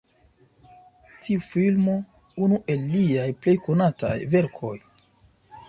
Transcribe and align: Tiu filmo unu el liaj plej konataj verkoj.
Tiu 1.27 1.43
filmo 1.47 1.99
unu 2.47 2.59
el 2.77 2.89
liaj 2.95 3.29
plej 3.45 3.57
konataj 3.69 4.17
verkoj. 4.35 4.77